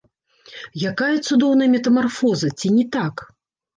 [0.91, 3.15] Якая цудоўная метамарфоза, ці не так?